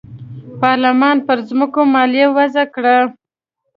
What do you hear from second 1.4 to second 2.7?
ځمکو مالیه وضعه